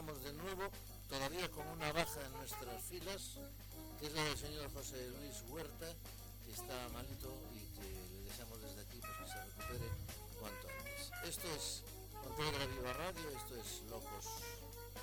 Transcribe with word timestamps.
estamos 0.00 0.24
de 0.24 0.32
nuevo, 0.32 0.64
todavía 1.10 1.50
con 1.50 1.66
una 1.68 1.92
baja 1.92 2.24
en 2.24 2.32
nuestras 2.32 2.82
filas, 2.84 3.36
que 4.00 4.06
es 4.06 4.12
la 4.14 4.24
del 4.24 4.38
señor 4.38 4.72
José 4.72 4.96
Luis 5.10 5.44
Huerta, 5.50 5.92
que 6.42 6.52
está 6.52 6.88
malito 6.94 7.28
y 7.52 7.68
que 7.76 7.84
le 7.84 8.22
deseamos 8.22 8.62
desde 8.62 8.80
aquí 8.80 8.98
pues, 8.98 9.12
que 9.12 9.28
se 9.28 9.44
recupere 9.44 9.92
cuanto 10.40 10.68
antes. 10.72 11.12
Esto 11.28 11.52
es 11.52 11.82
Pontevedra 12.16 12.64
Viva 12.64 12.92
Radio, 12.94 13.28
esto 13.28 13.56
es 13.60 13.82
Locos 13.90 14.24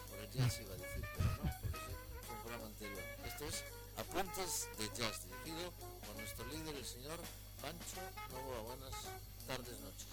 por 0.09 0.17
el 0.17 0.31
Jazz, 0.31 0.61
iba 0.65 0.73
a 0.73 0.77
decir, 0.77 1.05
pero 1.15 1.29
no, 1.29 1.51
porque 1.61 1.77
es 1.77 2.29
un 2.33 2.41
programa 2.41 2.65
anterior. 2.65 3.03
Esto 3.23 3.45
es 3.45 3.63
Apuntes 4.01 4.67
de 4.79 4.87
Jazz, 4.97 5.29
dirigido 5.29 5.69
por 6.07 6.15
nuestro 6.17 6.43
líder, 6.47 6.75
el 6.75 6.85
señor 6.85 7.19
Pancho 7.61 8.01
Novoa. 8.33 8.61
Buenas 8.73 8.95
tardes, 9.47 9.79
noches. 9.79 10.07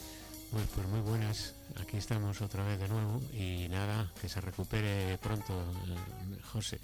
Pues, 0.53 0.67
pues 0.75 0.87
muy 0.87 1.01
buenas, 1.01 1.55
aquí 1.81 1.97
estamos 1.97 2.41
otra 2.41 2.65
vez 2.65 2.79
de 2.79 2.89
nuevo 2.89 3.21
y 3.33 3.69
nada, 3.69 4.13
que 4.21 4.29
se 4.29 4.41
recupere 4.41 5.19
pronto 5.19 5.53
eh, 5.53 6.41
José. 6.53 6.81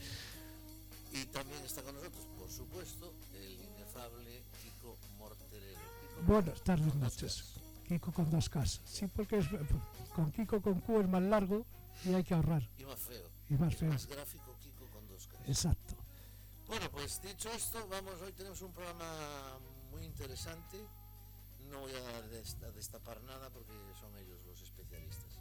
Y 1.13 1.25
también 1.27 1.65
está 1.65 1.83
con 1.83 1.95
nosotros, 1.95 2.27
por 2.37 2.51
supuesto, 2.51 3.15
el 3.35 3.53
inefable 3.53 4.43
Kiko 4.61 4.97
Morterero. 5.19 5.81
Kiko, 6.19 6.33
Buenas 6.33 6.61
tardes, 6.63 6.95
noches. 6.97 7.45
Kiko 7.87 8.13
con 8.13 8.31
dos 8.31 8.49
casas. 8.49 8.81
Sí, 8.85 9.07
porque 9.07 9.39
es, 9.39 9.47
con 10.15 10.33
Kiko 10.33 10.61
con 10.61 10.81
Q 10.81 11.01
es 11.01 11.09
más 11.09 11.23
largo 11.23 11.65
y 12.05 12.15
hay 12.15 12.25
que 12.25 12.35
ahorrar. 12.35 12.69
Y 12.77 12.85
más 12.85 12.99
feo. 12.99 13.31
Y 13.49 13.55
más 13.55 13.77
feo. 13.77 13.91
Más 13.91 14.07
gráfico, 14.07 14.57
Kiko 14.61 14.87
con 14.91 15.07
dos 15.07 15.29
Ks. 15.29 15.49
Exacto. 15.49 15.95
Bueno, 16.67 16.91
pues 16.91 17.21
dicho 17.23 17.51
esto, 17.51 17.87
vamos, 17.89 18.15
hoy 18.21 18.33
tenemos 18.33 18.61
un 18.63 18.73
programa 18.73 19.59
muy 19.93 20.05
interesante. 20.05 20.79
No 21.71 21.81
voy 21.81 21.93
a 21.93 22.23
dest- 22.31 22.63
a 22.65 22.71
destapar 22.73 23.23
nada 23.23 23.49
porque 23.51 23.73
son 24.01 24.17
ellos 24.19 24.39
los 24.47 24.61
especialistas. 24.63 25.39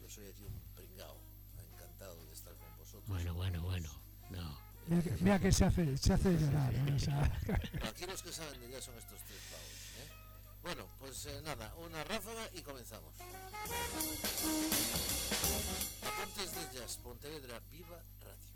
Yo 0.00 0.08
soy 0.10 0.26
aquí 0.28 0.42
un 0.44 0.60
pringao, 0.74 1.16
encantado 1.72 2.24
de 2.26 2.32
estar 2.32 2.54
con 2.56 2.76
vosotros. 2.78 3.06
Bueno, 3.08 3.34
bueno, 3.34 3.62
bueno, 3.62 3.90
no. 4.30 4.58
Mira 4.88 5.02
que, 5.02 5.10
mira 5.22 5.38
que 5.38 5.52
se 5.52 5.64
hace, 5.64 5.96
se 5.96 6.12
hace 6.12 6.32
llorar. 6.32 6.74
¿eh? 6.74 6.92
O 6.94 6.98
sea, 6.98 7.40
Pero 7.46 7.86
aquí 7.90 8.04
los 8.06 8.20
que 8.22 8.32
saben 8.32 8.60
de 8.60 8.70
ya 8.70 8.80
son 8.82 8.96
estos 8.98 9.20
tres 9.22 9.40
pavos. 9.50 9.68
¿eh? 9.98 10.08
Bueno, 10.62 10.86
pues 10.98 11.26
eh, 11.26 11.40
nada, 11.44 11.72
una 11.76 12.02
ráfaga 12.04 12.48
y 12.54 12.62
comenzamos. 12.62 13.14
Apuntes 16.02 16.54
de 16.54 16.78
Jazz, 16.78 16.96
Pontevedra, 16.98 17.60
Viva 17.70 18.02
Radio. 18.20 18.52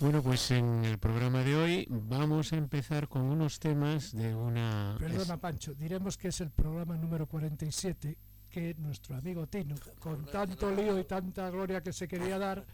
Bueno, 0.00 0.22
pues 0.22 0.50
en 0.52 0.84
el 0.84 0.98
programa 0.98 1.42
de 1.42 1.56
hoy 1.56 1.86
vamos 1.90 2.52
a 2.52 2.56
empezar 2.56 3.08
con 3.08 3.22
unos 3.22 3.58
temas 3.58 4.12
de 4.12 4.32
una... 4.34 4.96
perdona, 4.98 5.36
Pancho, 5.38 5.74
diremos 5.74 6.16
que 6.16 6.28
es 6.28 6.40
el 6.40 6.50
programa 6.50 6.96
número 6.96 7.26
47 7.26 8.16
que 8.48 8.74
nuestro 8.78 9.16
amigo 9.16 9.46
Tino, 9.48 9.74
con 9.98 10.24
tanto 10.26 10.70
lío 10.70 10.98
y 10.98 11.04
tanta 11.04 11.50
gloria 11.50 11.82
que 11.82 11.92
se 11.92 12.06
quería 12.06 12.38
dar, 12.38 12.64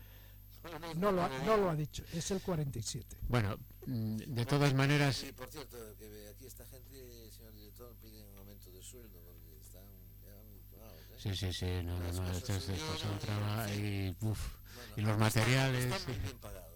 no 0.96 1.10
lo 1.10 1.22
ha, 1.22 1.28
no 1.44 1.56
lo 1.56 1.70
ha 1.70 1.74
dicho. 1.74 2.04
Es 2.12 2.30
el 2.30 2.40
47. 2.42 3.16
Bueno, 3.28 3.56
de 3.86 4.44
todas 4.46 4.74
maneras, 4.74 5.24
Y 5.24 5.32
por 5.32 5.48
cierto, 5.48 5.76
que 5.98 6.08
ve 6.08 6.28
aquí 6.28 6.46
esta 6.46 6.64
gente, 6.66 7.30
señor 7.32 7.54
director, 7.54 7.96
piden 8.00 8.26
un 8.28 8.38
aumento 8.38 8.70
de 8.70 8.82
sueldo 8.82 9.18
porque 9.24 9.58
están. 9.60 9.82
¿eh? 9.82 11.16
sí, 11.18 11.34
sí, 11.34 11.52
sí, 11.52 11.66
no, 11.84 11.98
no, 11.98 12.12
no, 12.12 12.20
cosas 12.20 12.36
esto 12.36 12.52
es, 12.52 12.68
esto 12.68 12.74
es 12.74 12.80
un 12.82 12.96
subieron, 12.98 13.18
trabajo 13.18 13.62
en 13.62 13.68
fin. 13.74 13.84
y, 14.20 14.26
uf, 14.26 14.56
Bueno, 14.74 14.92
y 14.96 15.00
los 15.00 15.18
materiales... 15.18 15.84
Están 15.86 16.02
muy 16.06 16.14
sí. 16.14 16.20
bien 16.22 16.38
pagados, 16.38 16.73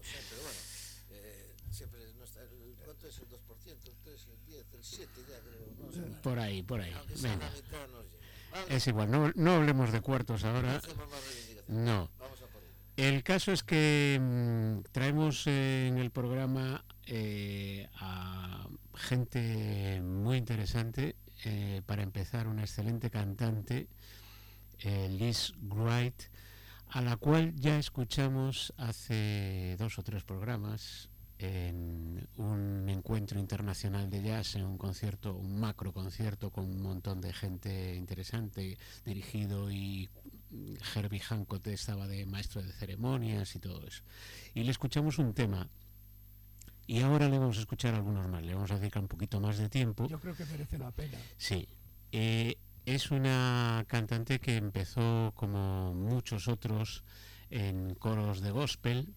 No 5.96 6.22
por 6.22 6.38
ahí, 6.38 6.62
por 6.62 6.80
ahí. 6.80 6.94
Venga. 7.20 7.50
No. 8.52 8.74
Es 8.74 8.86
igual, 8.86 9.10
no, 9.10 9.32
no, 9.34 9.56
hablemos 9.56 9.92
de 9.92 10.00
cuartos 10.00 10.44
ahora. 10.44 10.80
No. 11.68 12.10
El 12.96 13.22
caso 13.22 13.52
es 13.52 13.62
que 13.62 14.18
mm, 14.20 14.90
traemos 14.90 15.46
eh, 15.46 15.86
en 15.86 15.98
el 15.98 16.10
programa 16.10 16.84
eh, 17.06 17.88
a 17.94 18.66
gente 18.94 20.00
muy 20.02 20.36
interesante. 20.36 21.14
Eh, 21.44 21.82
para 21.86 22.02
empezar, 22.02 22.48
una 22.48 22.62
excelente 22.62 23.10
cantante, 23.10 23.86
Liz 24.82 25.54
Wright, 25.62 26.20
a 26.88 27.00
la 27.00 27.16
cual 27.16 27.54
ya 27.54 27.78
escuchamos 27.78 28.72
hace 28.76 29.76
dos 29.78 29.98
o 29.98 30.02
tres 30.02 30.24
programas 30.24 31.08
en 31.38 32.28
un 32.36 32.88
encuentro 32.88 33.38
internacional 33.38 34.10
de 34.10 34.22
jazz, 34.22 34.56
en 34.56 34.64
un 34.64 34.76
concierto, 34.76 35.34
un 35.34 35.58
macro 35.60 35.92
concierto 35.92 36.50
con 36.50 36.64
un 36.64 36.82
montón 36.82 37.20
de 37.20 37.32
gente 37.32 37.94
interesante, 37.94 38.76
dirigido 39.04 39.70
y 39.70 40.08
Herbie 40.94 41.20
Hancock 41.20 41.66
estaba 41.68 42.06
de 42.06 42.26
maestro 42.26 42.62
de 42.62 42.72
ceremonias 42.72 43.54
y 43.54 43.60
todo 43.60 43.86
eso. 43.86 44.02
Y 44.54 44.64
le 44.64 44.70
escuchamos 44.70 45.18
un 45.18 45.34
tema. 45.34 45.68
Y 46.86 47.02
ahora 47.02 47.28
le 47.28 47.38
vamos 47.38 47.58
a 47.58 47.60
escuchar 47.60 47.94
algunos 47.94 48.26
más, 48.28 48.42
le 48.42 48.54
vamos 48.54 48.70
a 48.70 48.78
dedicar 48.78 49.02
un 49.02 49.08
poquito 49.08 49.40
más 49.40 49.58
de 49.58 49.68
tiempo. 49.68 50.08
Yo 50.08 50.18
creo 50.18 50.34
que 50.34 50.46
merece 50.46 50.78
la 50.78 50.90
pena. 50.90 51.18
Sí. 51.36 51.68
Eh, 52.12 52.56
es 52.86 53.10
una 53.10 53.84
cantante 53.86 54.40
que 54.40 54.56
empezó 54.56 55.32
como 55.34 55.92
muchos 55.92 56.48
otros 56.48 57.04
en 57.50 57.94
coros 57.94 58.40
de 58.40 58.50
gospel. 58.50 59.14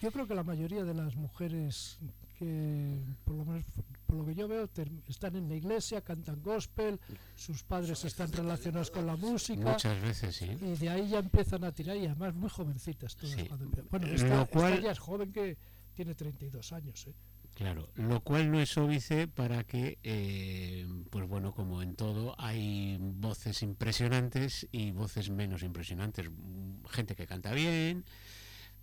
Yo 0.00 0.10
creo 0.10 0.26
que 0.26 0.34
la 0.34 0.42
mayoría 0.44 0.84
de 0.84 0.94
las 0.94 1.14
mujeres 1.16 1.98
que, 2.38 2.98
por 3.24 3.36
lo 3.36 3.44
menos 3.44 3.64
por 4.06 4.16
lo 4.16 4.24
que 4.26 4.34
yo 4.34 4.48
veo, 4.48 4.68
están 5.08 5.36
en 5.36 5.48
la 5.48 5.54
iglesia, 5.54 6.00
cantan 6.00 6.42
gospel, 6.42 6.98
sus 7.36 7.62
padres 7.62 8.04
están 8.04 8.32
relacionados 8.32 8.90
con 8.90 9.06
la 9.06 9.14
música 9.16 9.72
Muchas 9.72 10.00
veces, 10.02 10.34
sí. 10.36 10.46
y 10.60 10.74
de 10.76 10.88
ahí 10.88 11.08
ya 11.10 11.18
empiezan 11.20 11.62
a 11.64 11.70
tirar 11.72 11.96
y 11.96 12.06
además 12.06 12.34
muy 12.34 12.48
jovencitas 12.48 13.14
todas. 13.14 13.36
Sí. 13.36 13.46
cuando. 13.46 13.68
Bueno, 13.90 14.06
Lo 14.08 14.14
esta, 14.14 14.42
esta 14.42 14.46
cual- 14.46 14.82
ya 14.82 14.90
es 14.92 14.98
joven 14.98 15.32
que 15.32 15.56
tiene 15.94 16.14
32 16.14 16.72
años. 16.72 17.06
¿eh? 17.06 17.14
Claro, 17.54 17.90
lo 17.94 18.20
cual 18.20 18.50
no 18.50 18.58
es 18.60 18.76
óbice 18.78 19.28
para 19.28 19.64
que, 19.64 19.98
eh, 20.02 20.86
pues 21.10 21.28
bueno, 21.28 21.52
como 21.52 21.82
en 21.82 21.94
todo, 21.94 22.34
hay 22.38 22.96
voces 23.00 23.62
impresionantes 23.62 24.66
y 24.72 24.92
voces 24.92 25.30
menos 25.30 25.62
impresionantes. 25.62 26.30
Mm, 26.30 26.84
Gente 26.88 27.14
que 27.14 27.26
canta 27.26 27.52
bien, 27.52 28.04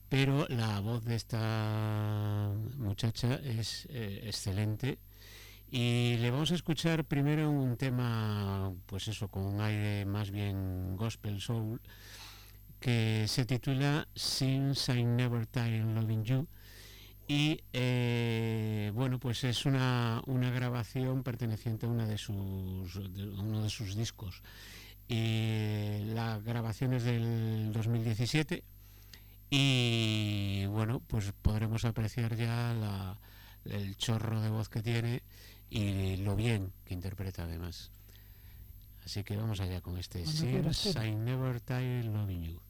pero 0.10 0.48
la 0.50 0.80
voz 0.80 1.04
de 1.04 1.16
esta 1.16 2.52
muchacha 2.78 3.36
es 3.36 3.88
eh, 3.90 4.22
excelente. 4.26 5.00
Y 5.70 6.16
le 6.20 6.32
vamos 6.32 6.52
a 6.52 6.56
escuchar 6.56 7.04
primero 7.04 7.50
un 7.52 7.76
tema, 7.76 8.74
pues 8.86 9.10
eso, 9.10 9.28
con 9.28 9.44
un 9.44 9.60
aire 9.60 10.06
más 10.06 10.32
bien 10.32 10.96
gospel 10.96 11.42
soul, 11.42 11.82
que 12.80 13.26
se 13.28 13.46
titula 13.46 14.08
Since 14.16 14.98
I 14.98 15.04
Never 15.04 15.46
Tired 15.46 15.84
Loving 15.84 16.24
You. 16.24 16.48
Y 17.30 17.60
eh, 17.74 18.90
bueno 18.96 19.20
pues 19.20 19.44
es 19.44 19.66
una, 19.66 20.22
una 20.28 20.50
grabación 20.50 21.24
perteneciente 21.24 21.86
a 21.86 21.90
una 21.90 22.08
de 22.08 22.18
sus 22.18 22.94
de 23.14 23.26
uno 23.26 23.62
de 23.64 23.70
sus 23.70 23.98
discos. 23.98 24.42
Y 25.10 26.06
la 26.14 26.40
grabación 26.40 26.94
es 26.94 27.04
del 27.04 27.74
2017 27.74 28.64
y 29.50 30.66
bueno 30.68 31.02
pues 31.08 31.32
podremos 31.42 31.86
apreciar 31.86 32.36
ya 32.36 32.74
la- 32.74 33.18
el 33.66 33.96
chorro 33.98 34.42
de 34.42 34.50
voz 34.50 34.70
que 34.70 34.82
tiene 34.82 35.24
y 35.70 36.18
lo 36.18 36.36
bien 36.36 36.72
que 36.86 36.94
interpreta 36.94 37.44
además 37.44 37.92
así 39.06 39.24
que 39.24 39.36
vamos 39.38 39.60
allá 39.60 39.82
con 39.82 39.98
este 39.98 40.26
Since. 40.26 41.06
I 41.08 41.16
Never 41.16 41.60
Tired 41.62 42.06
Loving 42.06 42.44
You 42.44 42.62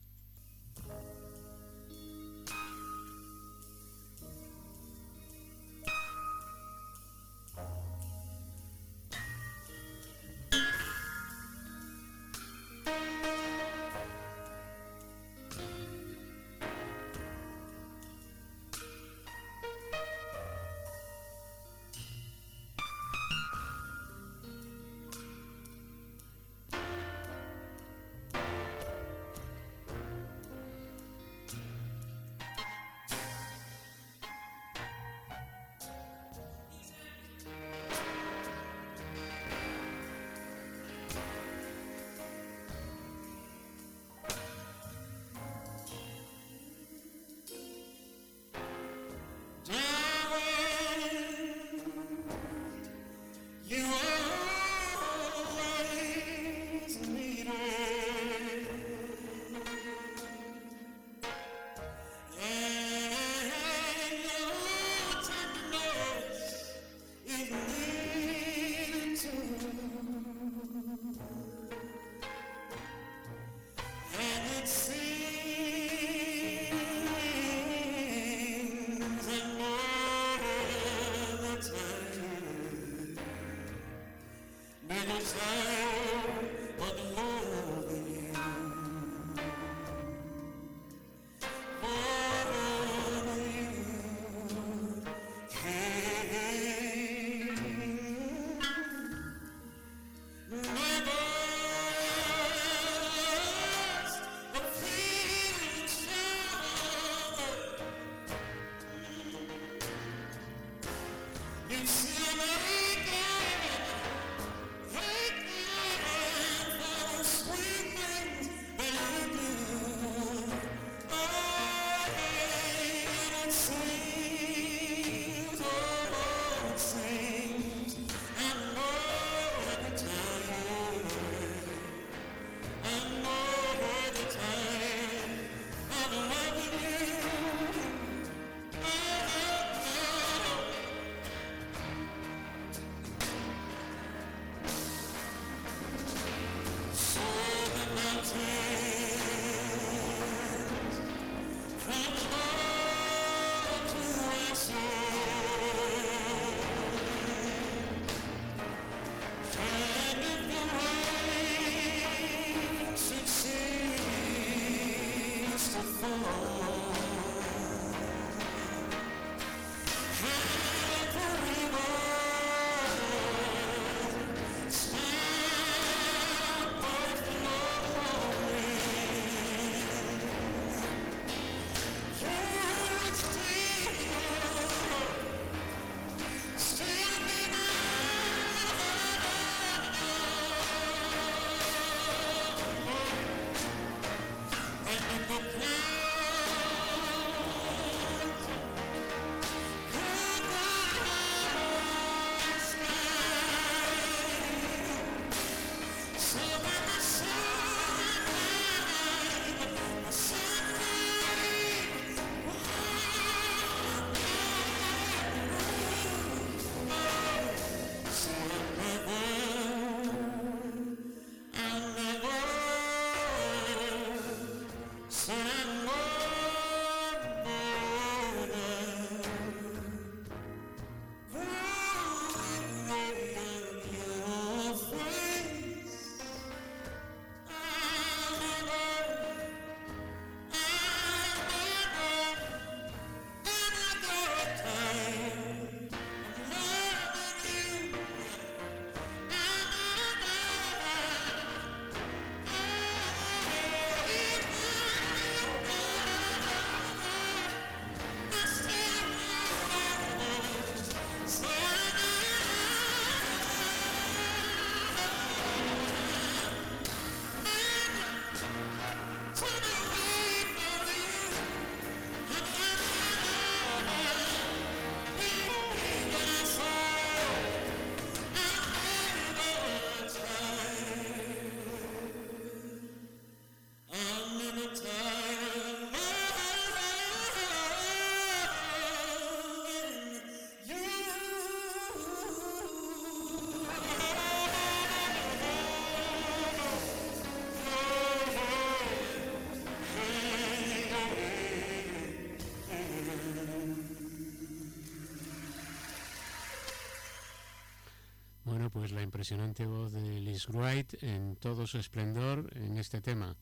impresionante 309.02 309.66
voz 309.66 309.92
de 309.92 310.20
Liz 310.20 310.48
Wright 310.48 311.02
en 311.02 311.36
todo 311.36 311.66
su 311.66 311.78
esplendor 311.78 312.50
en 312.56 312.78
este 312.78 313.00
tema. 313.00 313.36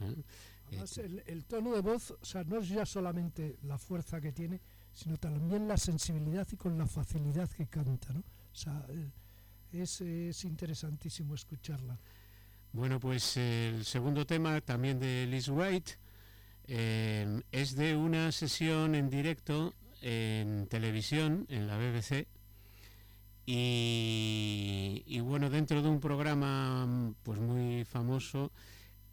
¿eh? 0.00 0.14
Además, 0.68 0.98
el, 0.98 1.22
el, 1.26 1.44
tono 1.44 1.74
de 1.74 1.80
voz, 1.80 2.10
o 2.10 2.24
sea, 2.24 2.42
no 2.44 2.58
es 2.58 2.68
ya 2.68 2.84
solamente 2.84 3.56
la 3.62 3.78
fuerza 3.78 4.20
que 4.20 4.32
tiene, 4.32 4.60
sino 4.92 5.16
también 5.16 5.68
la 5.68 5.76
sensibilidad 5.76 6.46
y 6.50 6.56
con 6.56 6.76
la 6.76 6.86
facilidad 6.86 7.48
que 7.50 7.66
canta, 7.66 8.12
¿no? 8.12 8.20
O 8.20 8.54
sea, 8.54 8.86
es, 9.72 10.00
es 10.00 10.44
interesantísimo 10.44 11.34
escucharla. 11.34 11.98
Bueno, 12.72 12.98
pues 12.98 13.36
el 13.36 13.84
segundo 13.84 14.26
tema 14.26 14.60
también 14.60 14.98
de 14.98 15.26
Liz 15.26 15.48
Wright 15.48 15.90
eh, 16.64 17.42
es 17.52 17.76
de 17.76 17.96
una 17.96 18.32
sesión 18.32 18.94
en 18.94 19.08
directo 19.08 19.74
en 20.02 20.66
televisión, 20.66 21.46
en 21.48 21.66
la 21.66 21.78
BBC, 21.78 22.26
y, 23.46 25.20
bueno, 25.20 25.48
dentro 25.50 25.80
de 25.80 25.88
un 25.88 26.00
programa 26.00 27.14
pues 27.22 27.38
muy 27.38 27.84
famoso 27.84 28.50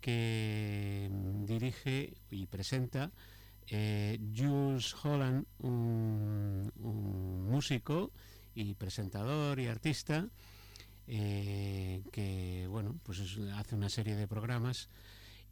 que 0.01 1.09
dirige 1.45 2.13
y 2.31 2.47
presenta 2.47 3.11
eh, 3.67 4.19
Jules 4.35 4.95
Holland, 5.03 5.45
un, 5.59 6.71
músico 7.49 8.11
y 8.55 8.73
presentador 8.73 9.59
y 9.59 9.67
artista 9.67 10.27
eh, 11.07 12.01
que 12.11 12.65
bueno 12.69 12.95
pues 13.03 13.19
hace 13.55 13.75
una 13.75 13.89
serie 13.89 14.15
de 14.15 14.27
programas 14.27 14.89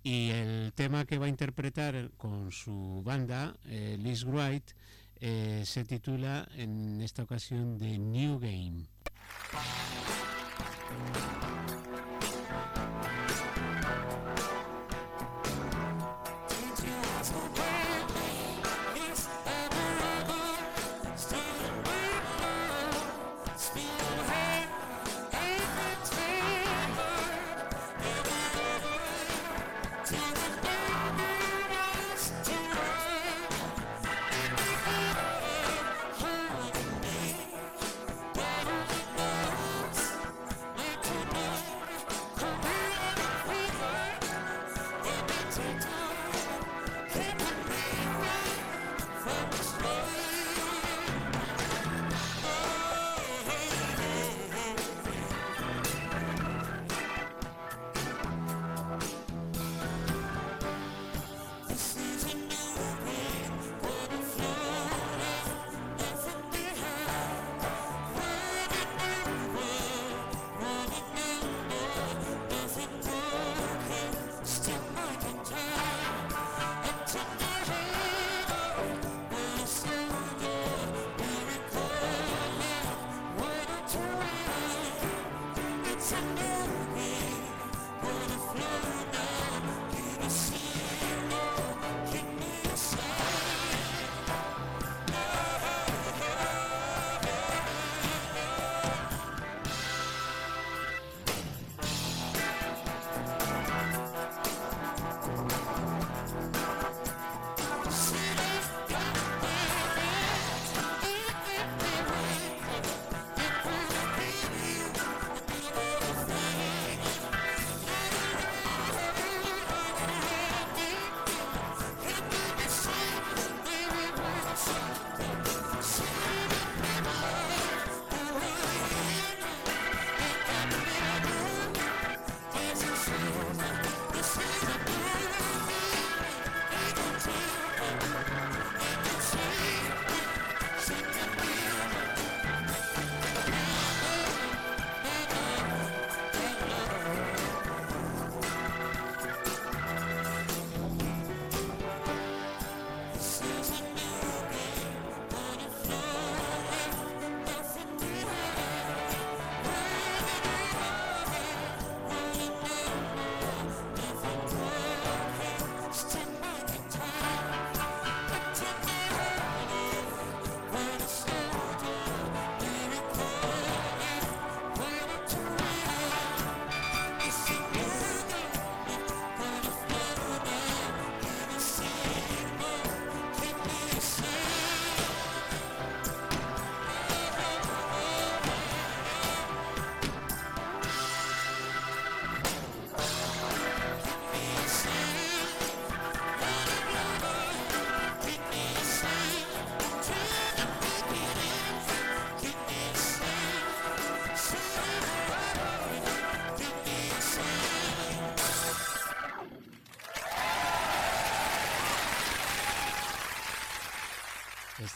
y 0.03 0.29
el 0.29 0.73
tema 0.73 1.05
que 1.05 1.19
va 1.19 1.27
a 1.27 1.29
interpretar 1.29 2.11
con 2.17 2.51
su 2.51 3.01
banda 3.05 3.55
eh, 3.65 3.97
Liz 3.99 4.23
Wright 4.23 4.63
eh, 5.21 5.61
se 5.65 5.85
titula 5.85 6.47
en 6.55 6.99
esta 7.01 7.23
ocasión 7.23 7.77
The 7.77 7.97
New 7.99 8.39
Game. 8.39 8.87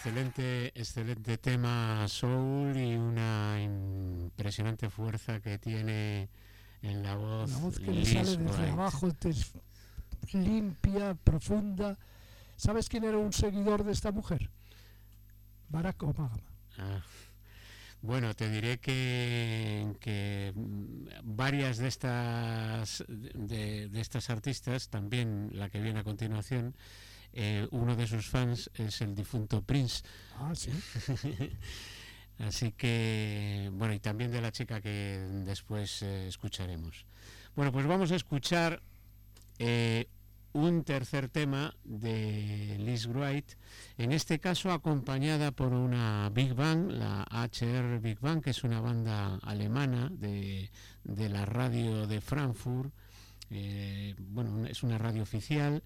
Excelente, 0.05 0.67
excelente 0.79 1.38
tema 1.39 2.07
soul 2.07 2.77
y 2.77 2.93
una 2.93 3.57
impresionante 3.59 4.88
fuerza 4.91 5.39
que 5.39 5.57
tiene 5.57 6.29
en 6.83 7.01
la 7.01 7.15
voz. 7.15 7.50
La 7.50 7.57
voz 7.57 7.79
que 7.79 7.91
le 7.91 8.05
sale 8.05 8.38
desde 8.38 8.69
abajo, 8.69 9.09
limpia, 10.31 11.15
profunda. 11.15 11.97
¿Sabes 12.55 12.88
quién 12.88 13.03
era 13.03 13.17
un 13.17 13.33
seguidor 13.33 13.83
de 13.83 13.93
esta 13.93 14.12
mujer? 14.12 14.51
Barack 15.69 16.03
Obama. 16.03 16.38
Ah. 16.77 17.01
Bueno, 18.03 18.35
te 18.35 18.47
diré 18.51 18.77
que, 18.77 20.53
varias 21.24 21.79
de 21.79 21.88
estas 21.88 23.03
de, 23.07 23.89
estas 23.95 24.29
artistas, 24.29 24.89
también 24.89 25.50
la 25.53 25.71
que 25.71 25.81
viene 25.81 26.01
a 26.01 26.03
continuación, 26.03 26.75
eh, 27.38 27.68
uno 27.72 27.98
de 27.98 28.08
sus 28.08 28.30
fans 28.30 28.72
es 28.75 29.01
el 29.01 29.13
difunto 29.13 29.62
Prince. 29.62 30.04
Ah, 30.39 30.54
sí. 30.56 30.72
Así 32.39 32.72
que, 32.72 33.70
bueno, 33.74 33.94
y 33.94 34.00
también 34.00 34.32
de 34.32 34.39
la 34.39 34.54
chica 34.54 34.80
que 34.80 35.20
después 35.44 36.01
eh, 36.01 36.30
escucharemos. 36.30 37.06
Bueno, 37.54 37.74
pues 37.74 37.86
vamos 37.88 38.12
a 38.13 38.15
escuchar 38.15 38.82
eh, 39.60 40.08
un 40.54 40.86
tercer 40.86 41.27
tema 41.27 41.75
de 41.84 42.77
Liz 42.80 43.06
Wright, 43.08 43.51
en 43.98 44.13
este 44.13 44.39
caso 44.39 44.72
acompañada 44.72 45.51
por 45.51 45.74
una 45.74 46.30
Big 46.34 46.54
Bang, 46.54 46.89
la 46.89 47.25
HR 47.30 48.00
Big 48.00 48.20
Bang, 48.22 48.42
que 48.42 48.51
es 48.51 48.63
una 48.63 48.80
banda 48.80 49.39
alemana 49.44 50.10
de, 50.10 50.72
de 51.04 51.30
la 51.30 51.46
radio 51.46 52.08
de 52.08 52.22
Frankfurt. 52.22 52.94
bueno, 54.30 54.65
es 54.68 54.84
una 54.84 54.98
radio 54.98 55.24
oficial 55.24 55.84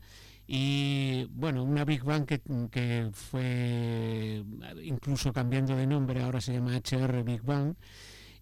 y 0.52 1.26
bueno, 1.26 1.64
una 1.64 1.86
Big 1.86 2.04
Bang 2.04 2.26
que, 2.26 3.12
fue 3.14 4.44
incluso 4.84 5.32
cambiando 5.32 5.76
de 5.76 5.86
nombre, 5.86 6.24
ahora 6.24 6.42
se 6.42 6.54
llama 6.54 6.76
HR 6.76 7.22
Big 7.22 7.44
Bang, 7.44 7.76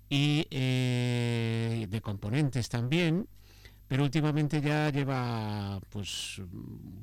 y 0.07 0.47
eh, 0.49 1.85
de 1.89 1.99
componentes 1.99 2.69
también, 2.69 3.27
pero 3.89 4.03
últimamente 4.03 4.61
ya 4.61 4.89
lleva 4.89 5.81
pues 5.89 6.41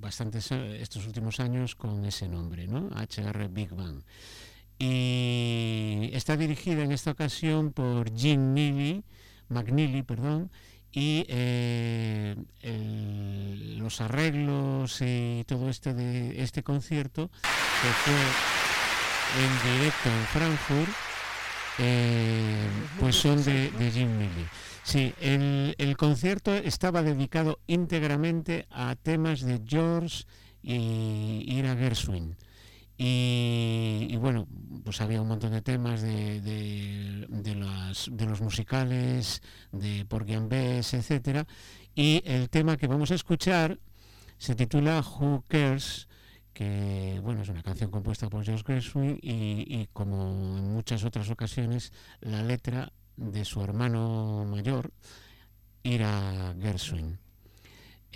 bastantes 0.00 0.50
estos 0.52 1.06
últimos 1.06 1.38
años 1.38 1.74
con 1.74 2.02
ese 2.06 2.26
nombre, 2.26 2.66
¿no? 2.66 2.88
HR 2.88 3.48
Big 3.50 3.74
Bang. 3.74 4.00
Y 4.78 6.08
está 6.14 6.34
dirigida 6.38 6.82
en 6.82 6.92
esta 6.92 7.10
ocasión 7.10 7.72
por 7.72 8.10
Jim 8.16 8.54
Neely, 8.54 9.04
McNeely, 9.50 10.02
perdón, 10.02 10.50
y 10.94 11.26
eh, 11.28 12.36
los 13.78 14.00
arreglos 14.00 15.00
y 15.00 15.44
todo 15.46 15.68
este 15.68 15.92
de 15.92 16.42
este 16.42 16.62
concierto 16.62 17.30
que 17.42 17.88
fue 17.88 18.14
en 19.42 19.78
directo 19.78 20.08
en 20.08 20.24
Frankfurt 20.26 20.90
eh, 21.78 22.68
pues 23.00 23.16
son 23.16 23.42
de, 23.42 23.70
Jim 23.92 24.16
Milley. 24.16 24.46
Sí, 24.84 25.12
el, 25.20 25.74
el, 25.78 25.96
concierto 25.96 26.54
estaba 26.54 27.02
dedicado 27.02 27.58
íntegramente 27.66 28.68
a 28.70 28.94
temas 28.94 29.40
de 29.40 29.60
George 29.66 30.24
y 30.62 31.44
Ira 31.48 31.74
Gershwin. 31.74 32.36
Y, 32.96 34.16
bueno, 34.20 34.46
pues 34.84 35.00
había 35.00 35.20
un 35.20 35.28
montón 35.28 35.52
de 35.52 35.62
temas 35.62 36.00
de, 36.00 37.26
los 37.28 38.40
musicales, 38.40 39.42
de 39.72 40.04
Porgy 40.04 40.34
and 40.34 40.48
Bess, 40.48 40.94
etc. 40.94 41.46
Y 41.94 42.22
el 42.24 42.50
tema 42.50 42.76
que 42.76 42.86
vamos 42.86 43.10
a 43.10 43.16
escuchar 43.16 43.78
se 44.38 44.54
titula 44.54 45.00
Who 45.00 45.44
Cares, 45.48 46.08
que 46.52 47.20
bueno, 47.22 47.42
es 47.42 47.48
una 47.48 47.62
canción 47.62 47.90
compuesta 47.90 48.28
por 48.28 48.44
George 48.44 48.64
Gershwin 48.64 49.18
y, 49.20 49.64
y 49.66 49.88
como 49.92 50.58
en 50.58 50.72
muchas 50.72 51.04
otras 51.04 51.28
ocasiones, 51.30 51.92
la 52.20 52.42
letra 52.42 52.92
de 53.16 53.44
su 53.44 53.60
hermano 53.62 54.44
mayor, 54.48 54.92
Ira 55.82 56.54
Gershwin. 56.60 57.23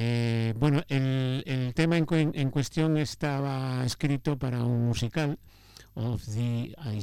Eh, 0.00 0.54
bueno, 0.56 0.82
el, 0.86 1.72
tema 1.74 1.96
en, 1.96 2.50
cuestión 2.50 2.96
estaba 2.98 3.84
escrito 3.84 4.38
para 4.38 4.62
un 4.62 4.86
musical, 4.86 5.40
Of 5.94 6.24
the 6.26 6.72
I 6.84 7.02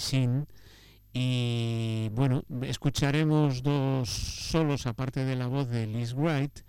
y 1.12 2.10
bueno, 2.14 2.44
escucharemos 2.62 3.64
dos 3.64 4.10
solos 4.10 4.86
aparte 4.86 5.26
de 5.26 5.36
la 5.36 5.48
voz 5.48 5.70
de 5.70 5.88
Liz 5.88 6.14
Wright, 6.14 6.60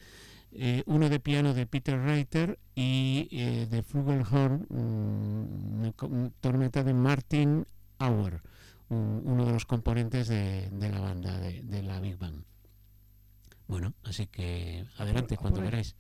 eh, 0.51 0.83
uno 0.87 1.09
de 1.09 1.21
piano 1.21 1.55
de 1.55 1.67
Peter 1.67 1.97
Reiter 2.01 2.59
y 2.75 3.29
eh, 3.31 3.67
de 3.71 3.83
Flugelhorn, 3.85 4.67
mm, 4.69 6.29
tormenta 6.41 6.83
de 6.83 6.95
Martin 6.95 7.67
Auer, 7.99 8.43
uno 8.89 9.45
de 9.45 9.53
los 9.53 9.65
componentes 9.65 10.27
de, 10.27 10.71
la 10.73 11.01
banda 11.01 11.39
de, 11.39 11.63
de, 11.63 11.83
la 11.83 12.01
Big 12.01 12.19
Bang. 12.19 12.43
Bueno, 13.69 13.95
así 14.03 14.27
que 14.27 14.87
adelante 14.97 15.37
cuando 15.37 15.63
queráis. 15.63 15.95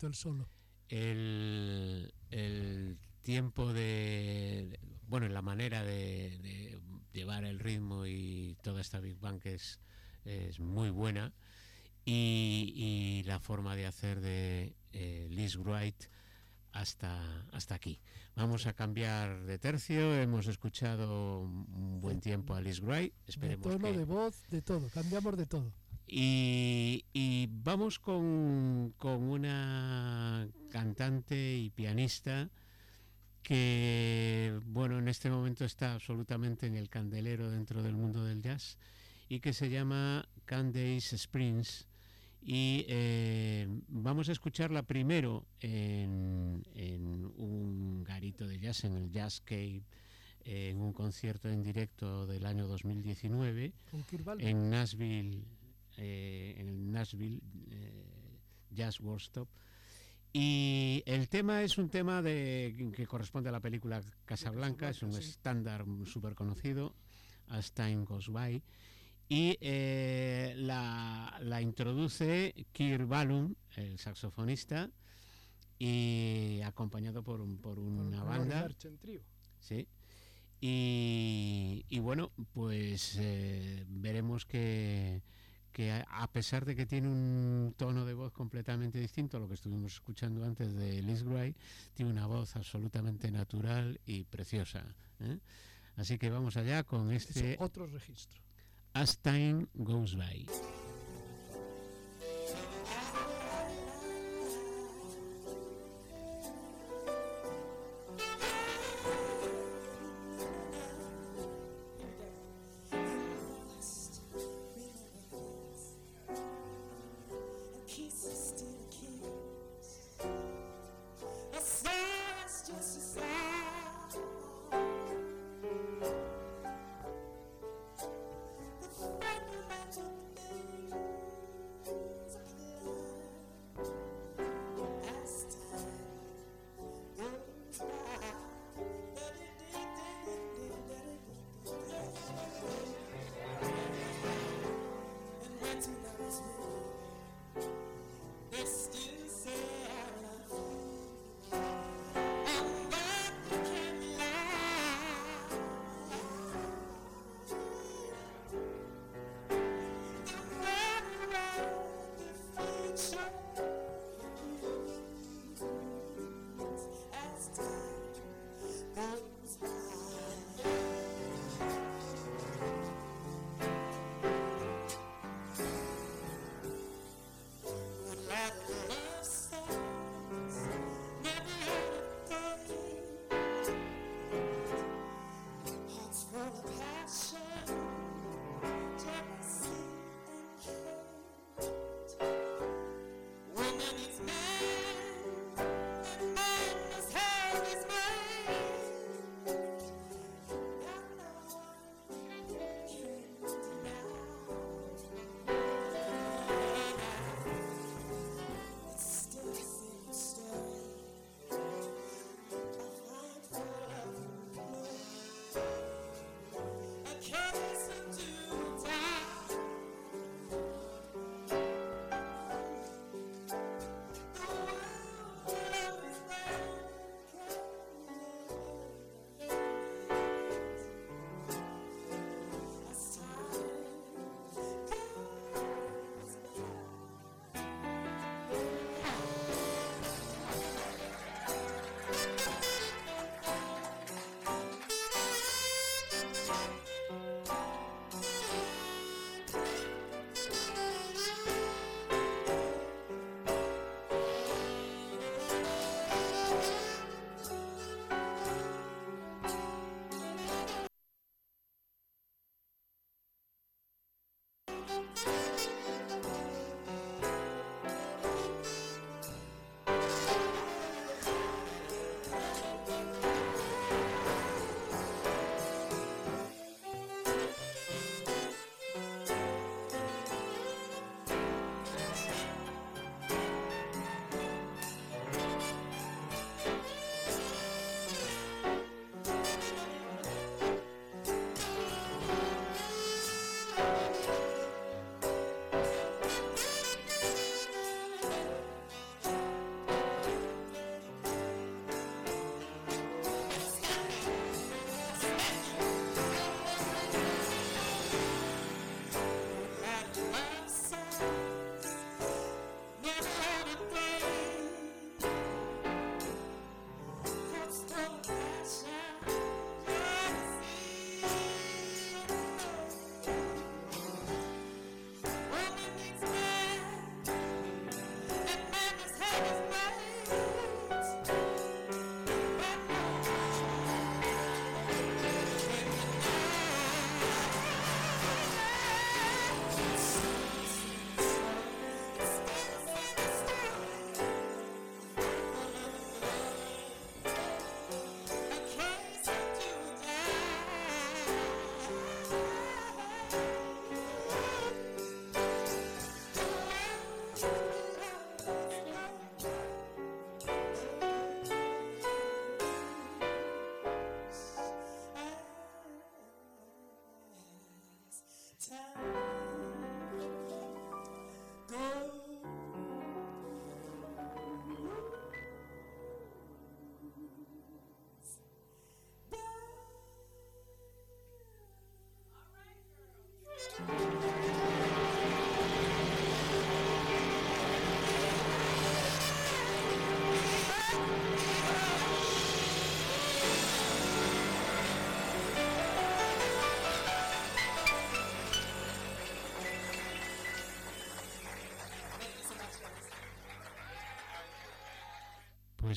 Bonito 0.00 0.06
el 0.06 0.14
solo. 0.14 0.48
El, 0.88 2.12
el 2.30 2.98
tiempo 3.22 3.72
de, 3.72 4.78
bueno, 5.06 5.28
la 5.28 5.42
manera 5.42 5.84
de, 5.84 6.38
de, 6.42 6.80
llevar 7.12 7.44
el 7.44 7.58
ritmo 7.58 8.06
y 8.06 8.56
toda 8.62 8.80
esta 8.80 9.00
Big 9.00 9.18
Bang 9.18 9.40
es, 9.44 9.80
es 10.24 10.58
muy 10.58 10.90
buena 10.90 11.32
y, 12.04 12.72
y, 12.74 13.22
la 13.24 13.40
forma 13.40 13.76
de 13.76 13.86
hacer 13.86 14.20
de 14.20 14.74
eh, 14.92 15.28
Liz 15.30 15.56
Wright 15.56 16.04
hasta, 16.72 17.42
hasta 17.52 17.74
aquí. 17.74 18.00
Vamos 18.36 18.66
a 18.66 18.72
cambiar 18.72 19.44
de 19.44 19.58
tercio, 19.58 20.14
hemos 20.14 20.46
escuchado 20.46 21.40
un 21.40 22.00
buen 22.00 22.20
tiempo 22.20 22.54
a 22.54 22.60
Liz 22.60 22.80
Wright, 22.80 23.12
esperemos 23.26 23.66
de 23.66 23.78
tono, 23.78 23.92
que... 23.92 23.98
de 23.98 24.04
voz, 24.04 24.42
de 24.48 24.62
todo, 24.62 24.88
cambiamos 24.88 25.36
de 25.36 25.46
todo. 25.46 25.72
Y, 26.12 27.04
y 27.12 27.48
vamos 27.52 28.00
con, 28.00 28.92
con, 28.98 29.22
una 29.22 30.48
cantante 30.68 31.56
y 31.56 31.70
pianista 31.70 32.50
que, 33.44 34.58
bueno, 34.66 34.98
en 34.98 35.06
este 35.06 35.30
momento 35.30 35.64
está 35.64 35.94
absolutamente 35.94 36.66
en 36.66 36.74
el 36.74 36.88
candelero 36.88 37.48
dentro 37.48 37.84
del 37.84 37.94
mundo 37.94 38.24
del 38.24 38.42
jazz 38.42 38.76
y 39.28 39.38
que 39.38 39.52
se 39.52 39.70
llama 39.70 40.28
Candace 40.46 41.14
Springs. 41.14 41.86
Y 42.42 42.84
eh, 42.88 43.68
vamos 43.86 44.28
a 44.30 44.32
escucharla 44.32 44.82
primero 44.82 45.46
en, 45.60 46.64
en, 46.74 47.30
un 47.36 48.02
garito 48.02 48.48
de 48.48 48.58
jazz, 48.58 48.82
en 48.82 48.96
el 48.96 49.12
Jazz 49.12 49.42
Cave, 49.42 49.84
en 50.44 50.80
un 50.80 50.92
concierto 50.92 51.48
en 51.48 51.62
directo 51.62 52.26
del 52.26 52.46
año 52.46 52.66
2019 52.66 53.72
en 54.38 54.70
Nashville, 54.70 55.44
eh, 55.96 56.54
en 56.58 56.68
el 56.68 56.90
Nashville 56.90 57.40
eh, 57.70 58.38
Jazz 58.70 59.00
Workshop. 59.00 59.48
Y 60.32 61.02
el 61.06 61.28
tema 61.28 61.62
es 61.62 61.76
un 61.76 61.88
tema 61.88 62.22
de, 62.22 62.92
que 62.94 63.06
corresponde 63.06 63.48
a 63.48 63.52
la 63.52 63.60
película 63.60 64.00
Casablanca, 64.24 64.90
es 64.90 65.02
un 65.02 65.10
estándar 65.10 65.84
súper 66.06 66.34
conocido, 66.34 66.94
As 67.48 67.72
Time 67.72 68.04
Goes 68.04 68.28
By. 68.28 68.62
Y 69.28 69.56
eh, 69.60 70.54
la, 70.56 71.36
la, 71.40 71.60
introduce 71.60 72.54
Kirk 72.72 73.06
Ballum, 73.06 73.54
el 73.76 73.98
saxofonista, 73.98 74.90
y 75.78 76.60
acompañado 76.62 77.22
por, 77.22 77.40
un, 77.40 77.56
por 77.58 77.78
una 77.78 78.18
por 78.18 78.28
banda. 78.28 78.68
Trío. 79.00 79.22
Sí. 79.60 79.88
Y, 80.60 81.86
y, 81.88 81.98
bueno, 82.00 82.32
pues 82.52 83.16
eh, 83.18 83.84
veremos 83.88 84.44
que, 84.44 85.22
que 85.72 85.92
a 85.92 86.30
pesar 86.32 86.64
de 86.64 86.74
que 86.74 86.86
tiene 86.86 87.08
un 87.08 87.74
tono 87.76 88.04
de 88.04 88.14
voz 88.14 88.32
completamente 88.32 88.98
distinto 88.98 89.36
a 89.36 89.40
lo 89.40 89.48
que 89.48 89.54
estuvimos 89.54 89.94
escuchando 89.94 90.44
antes 90.44 90.74
de 90.74 91.02
Liz 91.02 91.22
Gray, 91.22 91.54
tiene 91.94 92.10
una 92.10 92.26
voz 92.26 92.56
absolutamente 92.56 93.30
natural 93.30 94.00
y 94.06 94.24
preciosa. 94.24 94.84
¿eh? 95.20 95.38
Así 95.96 96.18
que 96.18 96.30
vamos 96.30 96.56
allá 96.56 96.82
con 96.84 97.12
este 97.12 97.54
es 97.54 97.60
otro 97.60 97.86
registro. 97.86 98.40
As 98.92 99.18
Time 99.18 99.66
Goes 99.74 100.16
By. 100.16 100.46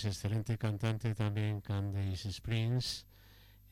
Pues 0.04 0.18
excelente 0.18 0.58
cantante 0.58 1.16
también 1.16 1.62
Candace 1.62 2.28
Springs, 2.28 3.06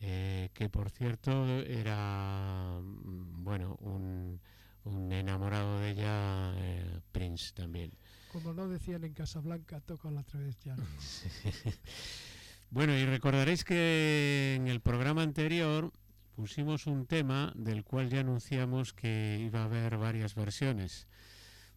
eh, 0.00 0.48
que 0.54 0.70
por 0.70 0.88
cierto 0.88 1.60
era, 1.60 2.80
mm, 2.80 3.44
bueno, 3.44 3.76
un, 3.80 4.40
un 4.84 5.12
enamorado 5.12 5.78
de 5.80 5.90
ella, 5.90 6.54
eh, 6.56 7.00
Prince 7.12 7.52
también. 7.52 7.92
Como 8.32 8.54
no 8.54 8.66
decían 8.66 9.04
en 9.04 9.12
Casablanca, 9.12 9.80
toca 9.80 10.10
la 10.10 10.24
ya. 10.64 10.74
bueno, 12.70 12.96
y 12.96 13.04
recordaréis 13.04 13.62
que 13.62 14.54
en 14.56 14.68
el 14.68 14.80
programa 14.80 15.22
anterior 15.22 15.92
pusimos 16.34 16.86
un 16.86 17.04
tema 17.04 17.52
del 17.56 17.84
cual 17.84 18.08
ya 18.08 18.20
anunciamos 18.20 18.94
que 18.94 19.38
iba 19.38 19.60
a 19.60 19.64
haber 19.64 19.98
varias 19.98 20.34
versiones. 20.34 21.08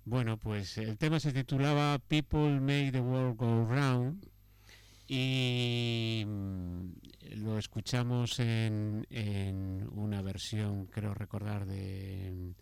Bueno, 0.05 0.37
pues 0.37 0.77
el 0.77 0.97
tema 0.97 1.19
se 1.19 1.33
titulaba 1.33 1.99
People 2.07 2.61
Make 2.61 2.93
the 2.93 3.01
World 3.01 3.35
Go 3.35 3.65
Round 3.65 4.34
y 5.07 6.23
mm, 6.25 6.89
lo 7.37 7.57
escuchamos 7.57 8.39
en, 8.39 9.05
una 9.91 10.21
versión, 10.21 10.87
creo 10.87 11.13
recordar, 11.13 11.65
de, 11.65 12.53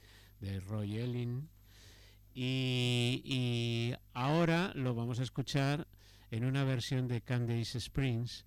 Roy 0.67 0.97
Ellin. 0.97 1.49
Y, 2.33 3.93
ahora 4.13 4.71
lo 4.75 4.95
vamos 4.95 5.19
a 5.19 5.23
escuchar 5.23 5.87
en 6.31 6.45
una 6.45 6.63
versión 6.63 7.07
de 7.07 7.21
Candace 7.21 7.77
Springs, 7.77 8.45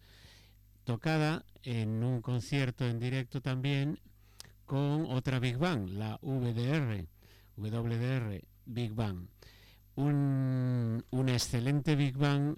tocada 0.85 1.45
en 1.63 2.03
un 2.03 2.21
concierto 2.21 2.87
en 2.87 2.99
directo 2.99 3.41
también 3.41 4.01
con 4.65 5.07
otra 5.07 5.39
Big 5.39 5.57
Bang, 5.57 5.89
la 5.91 6.19
VDR, 6.21 7.07
WDR 7.57 8.43
Big 8.67 8.93
Bang. 8.93 9.29
Un, 9.95 11.03
excelente 11.29 11.97
Big 11.97 12.17
Bang 12.17 12.57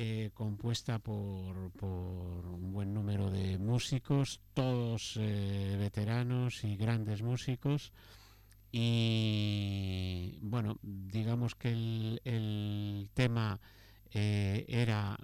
eh, 0.00 0.30
compuesta 0.32 1.00
por, 1.00 1.72
por, 1.72 2.46
un 2.46 2.72
buen 2.72 2.94
número 2.94 3.32
de 3.32 3.58
músicos, 3.58 4.40
todos 4.54 5.18
eh, 5.18 5.74
veteranos 5.76 6.62
y 6.62 6.76
grandes 6.76 7.20
músicos. 7.20 7.92
Y 8.70 10.38
bueno, 10.40 10.78
digamos 10.82 11.56
que 11.56 11.70
el, 11.72 13.10
tema 13.12 13.58
eh, 14.12 14.66
era, 14.68 15.18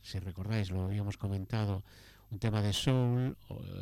si 0.00 0.20
recordáis, 0.20 0.70
lo 0.70 0.84
habíamos 0.84 1.16
comentado, 1.16 1.82
un 2.30 2.38
tema 2.38 2.62
de 2.62 2.72
soul, 2.72 3.36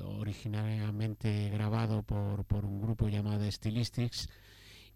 originalmente 0.06 1.50
grabado 1.50 2.02
por, 2.02 2.46
por 2.46 2.64
un 2.64 2.80
grupo 2.80 3.10
llamado 3.10 3.44
Stylistics 3.52 4.30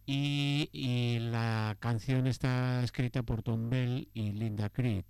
y, 0.06 1.18
la 1.20 1.76
canción 1.78 2.26
está 2.26 2.82
escrita 2.82 3.22
por 3.22 3.42
Tom 3.42 3.70
Bell 3.70 4.08
y 4.14 4.32
Linda 4.32 4.68
Creed, 4.68 5.04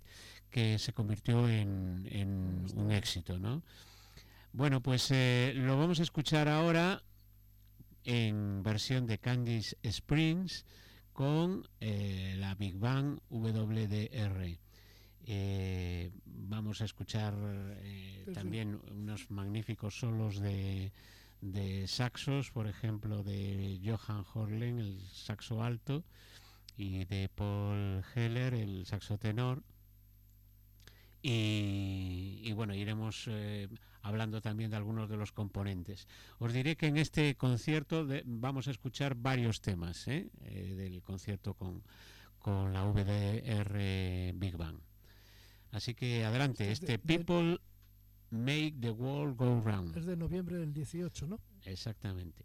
que 0.53 0.77
se 0.77 0.93
convirtió 0.93 1.49
en, 1.49 2.07
en 2.11 2.67
un 2.75 2.91
éxito, 2.91 3.39
¿no? 3.39 3.63
Bueno, 4.53 4.81
pues 4.81 5.09
eh, 5.09 5.51
lo 5.55 5.79
vamos 5.79 5.99
a 5.99 6.03
escuchar 6.03 6.47
ahora 6.47 7.01
en 8.03 8.61
versión 8.61 9.07
de 9.07 9.17
Candice 9.17 9.75
Springs 9.81 10.63
con 11.11 11.67
eh, 11.79 12.35
la 12.37 12.53
Big 12.53 12.77
Bang 12.77 13.19
WDR. 13.29 14.59
Eh, 15.25 16.11
vamos 16.25 16.81
a 16.81 16.85
escuchar 16.85 17.33
eh, 17.81 18.25
también 18.31 18.79
unos 18.91 19.31
magníficos 19.31 19.97
solos 19.97 20.39
de, 20.39 20.91
de 21.41 21.87
saxos, 21.87 22.51
por 22.51 22.67
ejemplo, 22.67 23.23
de 23.23 23.81
Johan 23.83 24.23
Horlen, 24.31 24.77
el 24.77 25.01
saxo 25.11 25.63
alto, 25.63 26.03
y 26.77 27.05
de 27.05 27.27
Paul 27.33 28.03
Heller, 28.13 28.53
el 28.53 28.85
saxo 28.85 29.17
tenor. 29.17 29.63
Y, 31.25 32.41
y 32.43 32.51
bueno, 32.51 32.75
iremos 32.75 33.29
eh, 33.31 33.69
hablando 34.01 34.41
también 34.41 34.69
de 34.69 34.75
algunos 34.75 35.09
de 35.09 35.15
los 35.15 35.31
componentes. 35.31 36.05
Os 36.37 36.51
diré 36.51 36.75
que 36.75 36.87
en 36.87 36.97
este 36.97 37.35
concierto 37.35 38.05
de, 38.05 38.23
vamos 38.25 38.67
a 38.67 38.71
escuchar 38.71 39.15
varios 39.15 39.61
temas 39.61 40.05
¿eh? 40.09 40.29
Eh, 40.41 40.75
del 40.75 41.01
concierto 41.01 41.53
con, 41.53 41.81
con 42.39 42.73
la 42.73 42.83
VDR 42.83 44.33
Big 44.35 44.57
Bang. 44.57 44.79
Así 45.71 45.95
que 45.95 46.25
adelante, 46.25 46.71
este 46.71 46.99
People 46.99 47.57
Make 48.29 48.75
the 48.81 48.91
World 48.91 49.37
Go 49.37 49.61
Round. 49.61 49.95
Es 49.95 50.05
de 50.05 50.17
noviembre 50.17 50.57
del 50.57 50.73
18, 50.73 51.25
¿no? 51.25 51.39
Exactamente. 51.63 52.43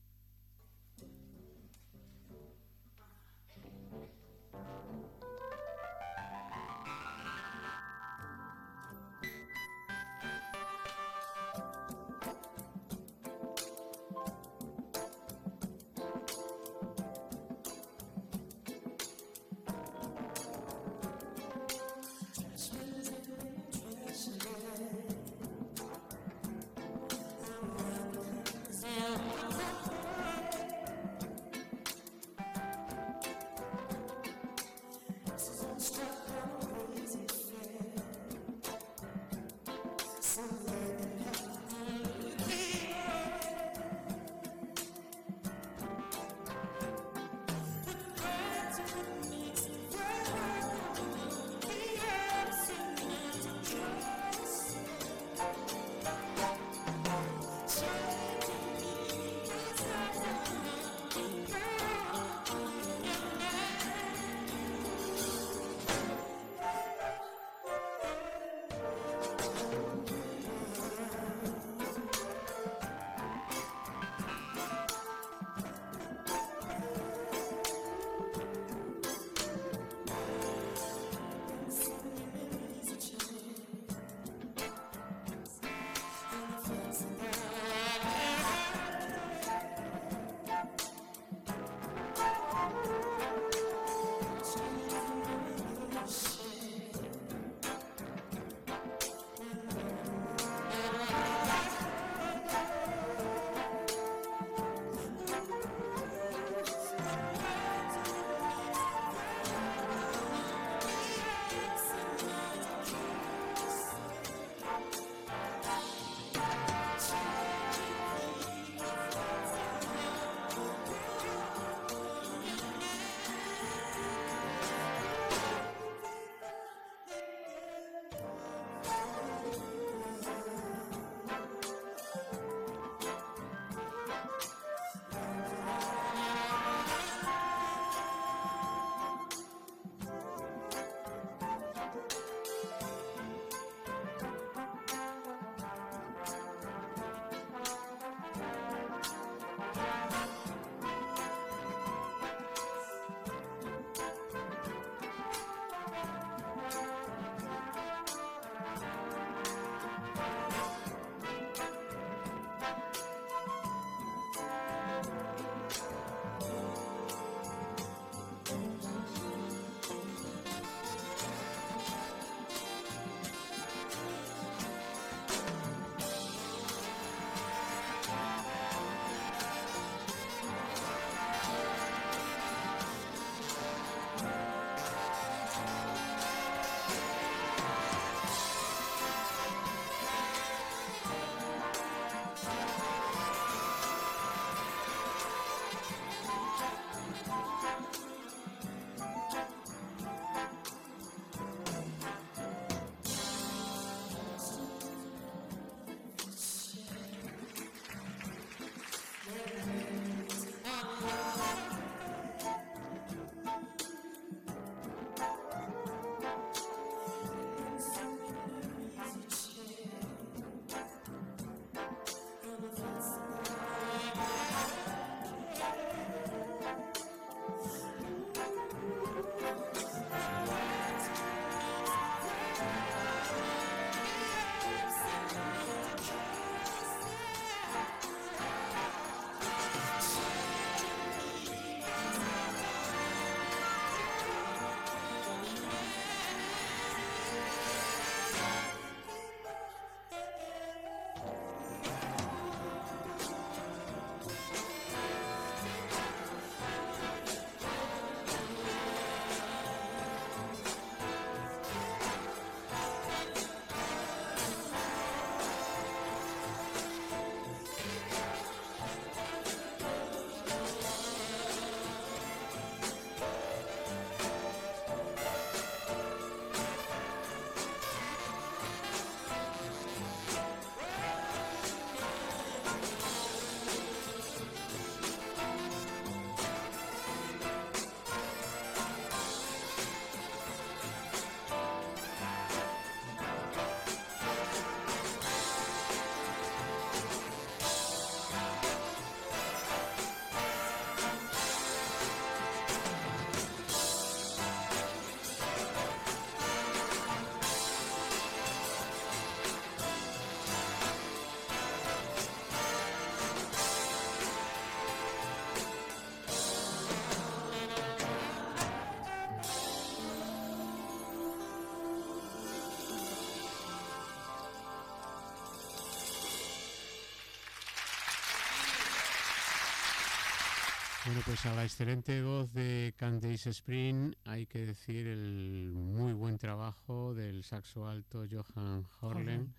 Bueno, 331.08 331.22
pues 331.24 331.46
a 331.46 331.54
la 331.54 331.64
excelente 331.64 332.20
voz 332.22 332.52
de 332.52 332.92
Candace 332.98 333.48
Spring 333.48 334.12
hay 334.26 334.44
que 334.44 334.66
decir 334.66 335.06
el 335.06 335.72
muy 335.72 336.12
buen 336.12 336.36
trabajo 336.36 337.14
del 337.14 337.44
saxo 337.44 337.88
alto 337.88 338.26
Johan 338.30 338.86
Horlen, 339.00 339.54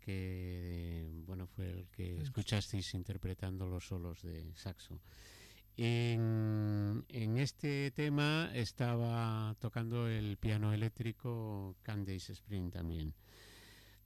que 0.00 1.06
bueno 1.26 1.46
fue 1.48 1.68
el 1.68 1.88
que 1.88 2.18
escuchasteis 2.18 2.94
interpretando 2.94 3.68
los 3.68 3.86
solos 3.86 4.22
de 4.22 4.54
saxo. 4.54 4.98
En, 5.76 7.04
este 7.36 7.90
tema 7.90 8.50
estaba 8.54 9.54
tocando 9.60 10.08
el 10.08 10.38
piano 10.38 10.72
eléctrico 10.72 11.76
Candace 11.82 12.32
Spring 12.32 12.70
también. 12.70 13.12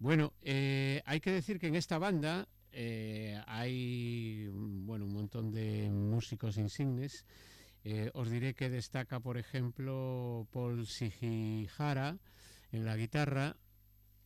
Bueno, 0.00 0.32
eh, 0.42 1.02
hay 1.06 1.20
que 1.20 1.30
decir 1.30 1.60
que 1.60 1.68
en 1.68 1.76
esta 1.76 1.98
banda 1.98 2.48
eh, 2.72 3.40
hay 3.46 4.48
bueno, 4.52 5.04
un 5.06 5.12
montón 5.12 5.50
de 5.50 5.90
músicos 5.90 6.56
insignes. 6.58 7.24
Eh, 7.84 8.10
os 8.14 8.30
diré 8.30 8.54
que 8.54 8.68
destaca, 8.68 9.20
por 9.20 9.38
ejemplo, 9.38 10.46
Paul 10.52 10.86
Sigihara 10.86 12.18
en 12.72 12.84
la 12.84 12.96
guitarra, 12.96 13.56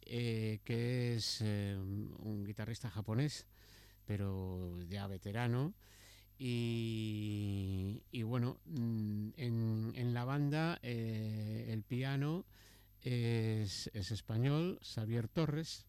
eh, 0.02 0.60
que 0.64 1.14
es 1.14 1.40
un 1.40 2.44
guitarrista 2.44 2.90
japonés, 2.90 3.46
pero 4.04 4.82
ya 4.88 5.06
veterano. 5.06 5.74
Y, 6.38 8.02
bueno, 8.24 8.58
mm, 8.64 9.30
en, 9.36 10.14
la 10.14 10.24
banda 10.24 10.80
el 10.82 11.84
piano 11.84 12.44
es, 13.00 13.86
español, 13.94 14.80
Xavier 14.82 15.28
Torres 15.28 15.86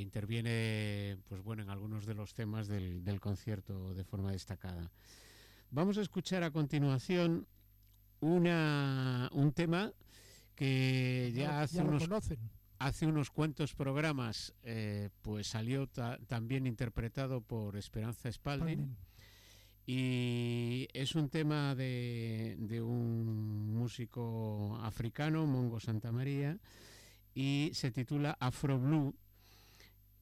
que 0.00 0.02
interviene 0.02 1.18
pues 1.28 1.42
bueno, 1.42 1.62
en 1.62 1.68
algunos 1.68 2.06
de 2.06 2.14
los 2.14 2.32
temas 2.32 2.68
del, 2.68 3.20
concierto 3.20 3.92
de 3.92 4.04
forma 4.04 4.32
destacada. 4.32 4.90
Vamos 5.70 5.98
a 5.98 6.00
escuchar 6.00 6.42
a 6.42 6.50
continuación 6.50 7.46
una, 8.20 9.28
un 9.32 9.52
tema 9.52 9.92
que 10.54 11.32
ya, 11.34 11.60
hace, 11.60 11.82
unos, 11.82 12.08
hace 12.78 13.06
unos 13.06 13.30
cuantos 13.30 13.74
programas 13.74 14.54
eh, 14.62 15.10
pues 15.20 15.48
salió 15.48 15.86
también 15.86 16.66
interpretado 16.66 17.42
por 17.42 17.76
Esperanza 17.76 18.32
Spalding. 18.32 18.96
Y 19.86 20.88
es 20.92 21.14
un 21.14 21.28
tema 21.28 21.74
de, 21.74 22.56
de, 22.58 22.80
un 22.80 23.74
músico 23.74 24.78
africano, 24.82 25.46
Mongo 25.46 25.80
Santa 25.80 26.12
María, 26.12 26.58
y 27.34 27.70
se 27.74 27.90
titula 27.90 28.36
Afro 28.38 28.78
Blue 28.78 29.14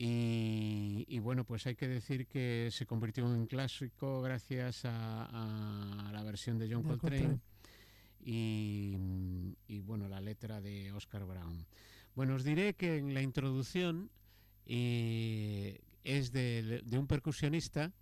y, 0.01 1.19
bueno, 1.19 1.45
pues 1.45 1.67
hay 1.67 1.75
que 1.75 1.89
decir 1.89 2.29
que 2.29 2.69
se 2.71 2.87
convirtió 2.87 3.27
en 3.27 3.33
un 3.33 3.47
clásico 3.47 4.23
gracias 4.23 4.83
a, 4.85 6.11
la 6.13 6.23
versión 6.23 6.59
de 6.59 6.73
John 6.73 6.85
Coltrane, 6.85 7.41
Y, 8.21 8.95
bueno, 9.81 10.09
la 10.09 10.21
letra 10.21 10.61
de 10.61 10.93
Oscar 10.93 11.25
Brown. 11.25 11.67
Bueno, 12.15 12.35
os 12.35 12.45
diré 12.45 12.75
que 12.75 12.99
en 12.99 13.13
la 13.13 13.23
introducción 13.23 14.11
eh, 14.67 15.81
es 16.05 16.31
de, 16.31 16.83
de, 16.85 16.99
un 16.99 17.07
percusionista 17.07 17.93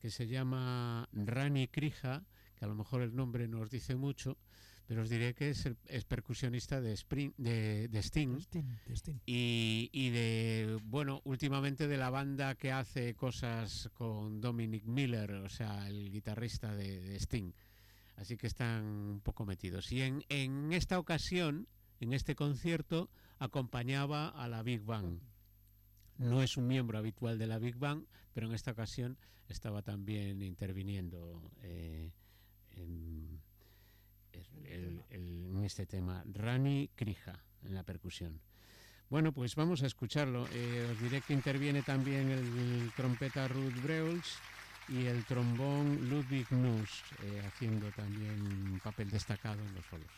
que 0.00 0.10
se 0.10 0.26
llama 0.26 1.08
Rani 1.12 1.68
Krija, 1.68 2.24
que 2.56 2.64
a 2.64 2.68
lo 2.68 2.74
mejor 2.74 3.02
el 3.02 3.14
nombre 3.14 3.48
nos 3.48 3.70
dice 3.70 3.94
mucho, 3.94 4.36
pero 4.88 5.02
os 5.02 5.10
diré 5.10 5.34
que 5.34 5.50
es, 5.50 5.66
el, 5.66 5.76
percusionista 6.08 6.80
de, 6.80 6.96
de, 7.36 7.98
Sting, 8.00 8.40
Y, 9.26 9.90
y, 9.92 10.08
de, 10.08 10.78
bueno, 10.82 11.20
últimamente 11.24 11.86
de 11.86 11.98
la 11.98 12.08
banda 12.08 12.54
que 12.54 12.72
hace 12.72 13.14
cosas 13.14 13.90
con 13.92 14.40
Dominic 14.40 14.86
Miller, 14.86 15.30
o 15.32 15.50
sea, 15.50 15.86
el 15.86 16.10
guitarrista 16.10 16.74
de, 16.74 17.14
Sting. 17.16 17.52
Así 18.16 18.38
que 18.38 18.46
están 18.46 18.82
un 18.86 19.20
poco 19.20 19.44
metidos. 19.44 19.92
Y 19.92 20.00
en, 20.00 20.24
en 20.30 20.72
esta 20.72 20.98
ocasión, 20.98 21.68
en 22.00 22.14
este 22.14 22.34
concierto, 22.34 23.10
acompañaba 23.38 24.30
a 24.30 24.48
la 24.48 24.62
Big 24.62 24.80
Bang. 24.80 25.20
No 26.16 26.42
es 26.42 26.56
un 26.56 26.66
miembro 26.66 26.96
habitual 26.96 27.36
de 27.38 27.46
la 27.46 27.58
Big 27.58 27.76
Bang, 27.76 28.06
pero 28.32 28.46
en 28.46 28.54
esta 28.54 28.70
ocasión 28.70 29.18
estaba 29.48 29.82
también 29.82 30.40
interviniendo 30.40 31.52
eh, 31.60 32.10
en 32.70 33.42
en 34.66 35.64
este 35.64 35.86
tema. 35.86 36.22
Rani 36.32 36.90
Krija 36.94 37.44
en 37.64 37.74
la 37.74 37.82
percusión. 37.82 38.40
Bueno, 39.10 39.32
pues 39.32 39.54
vamos 39.54 39.82
a 39.82 39.86
escucharlo. 39.86 40.46
Eh, 40.52 40.86
os 40.92 41.00
diré 41.00 41.22
que 41.22 41.32
interviene 41.32 41.82
también 41.82 42.28
el, 42.30 42.92
trompeta 42.94 43.48
Ruth 43.48 43.82
Breuls 43.82 44.38
y 44.88 45.06
el 45.06 45.24
trombón 45.24 46.10
Ludwig 46.10 46.50
Nuss, 46.52 47.02
eh, 47.22 47.42
haciendo 47.46 47.90
también 47.92 48.42
un 48.42 48.80
papel 48.84 49.10
destacado 49.10 49.62
en 49.62 49.74
los 49.74 49.86
solos. 49.86 50.10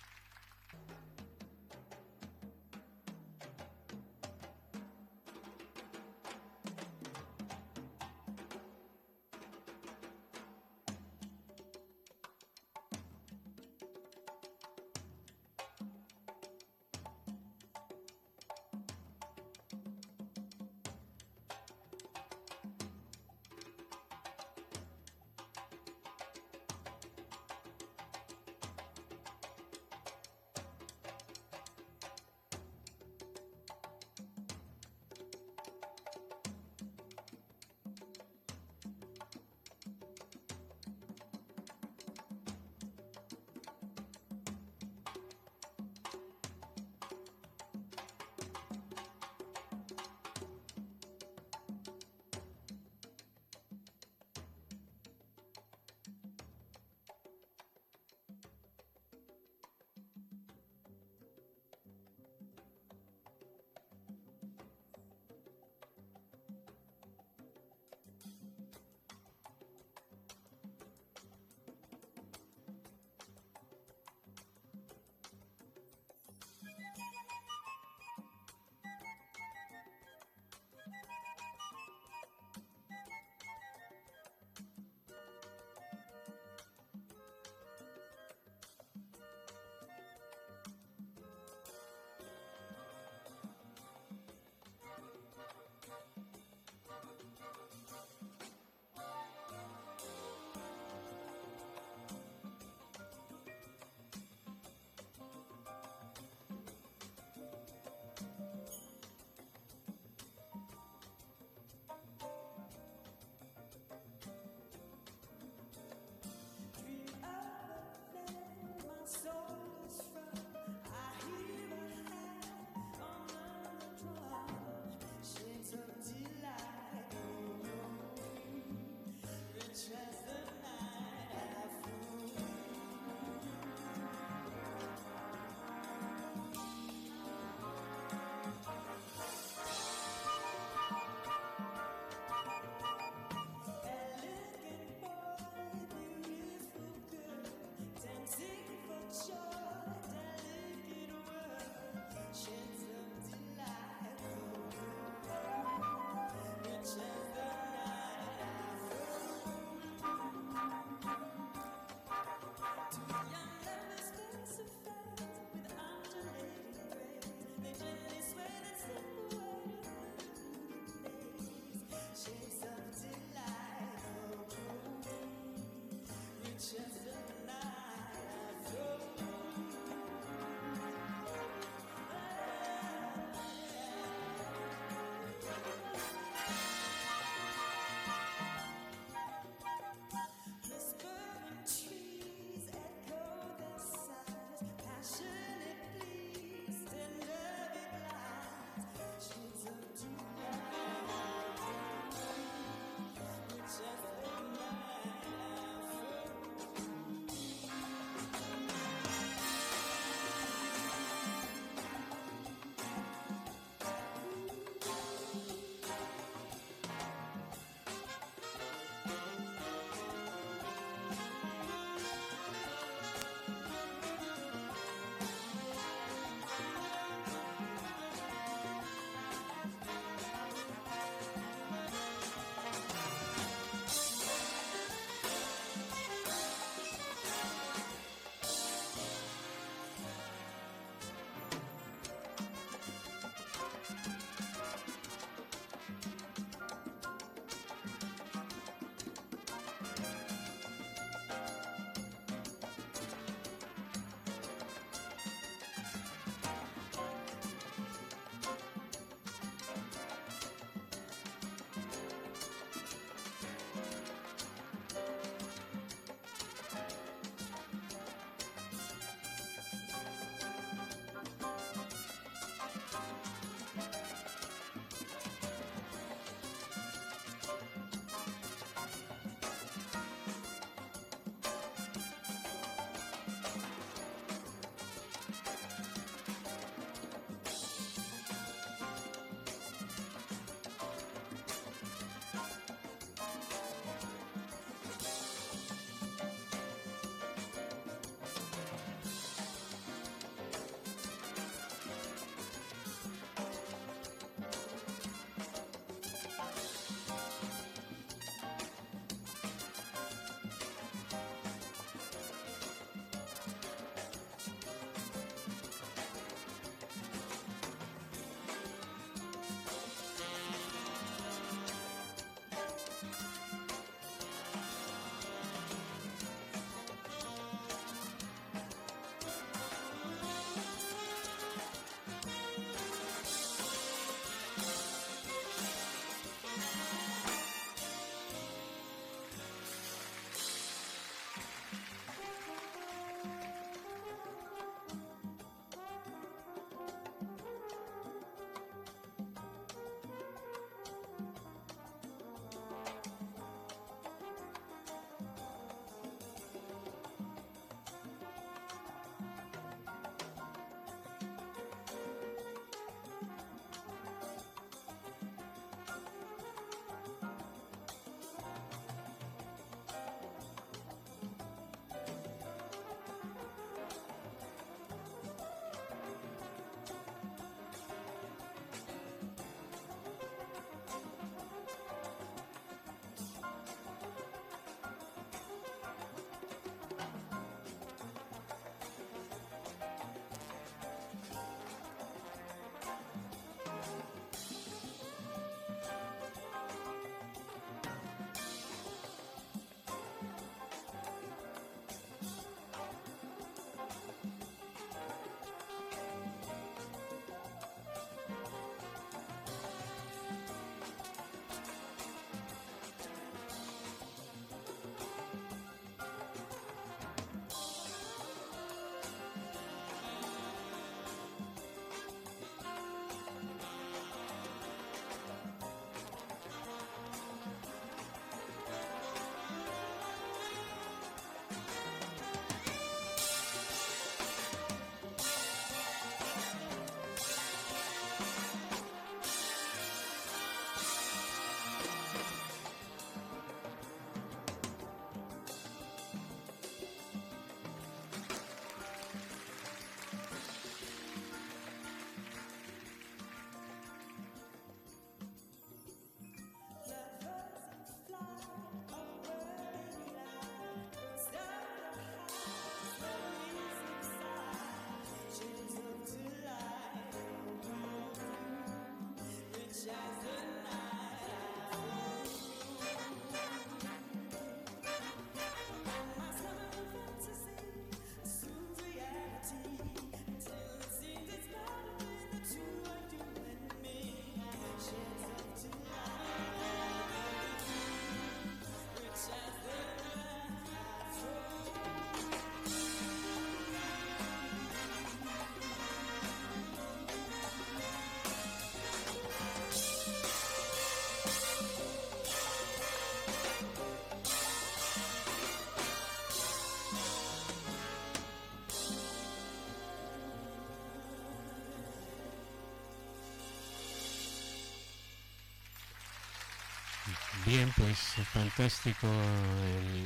Bien, 517.47 517.69
pues 517.77 517.99
fantástico 518.33 519.07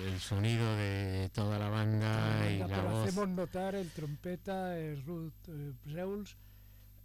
el, 0.06 0.20
sonido 0.20 0.76
de 0.76 1.30
toda 1.34 1.58
la 1.58 1.68
banda, 1.68 2.50
y 2.50 2.58
la 2.58 2.82
voz. 2.82 3.08
Hacemos 3.08 3.28
notar 3.28 3.74
el 3.74 3.90
trompeta, 3.90 4.78
el 4.78 5.04
Ruth 5.04 5.32
eh, 5.48 5.72